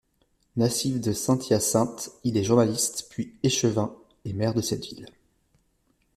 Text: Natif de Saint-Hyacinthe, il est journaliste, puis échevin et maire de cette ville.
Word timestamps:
Natif 0.55 0.99
de 0.99 1.13
Saint-Hyacinthe, 1.13 2.09
il 2.23 2.35
est 2.35 2.43
journaliste, 2.43 3.05
puis 3.11 3.37
échevin 3.43 3.95
et 4.25 4.33
maire 4.33 4.55
de 4.55 4.61
cette 4.63 4.87
ville. 4.87 5.05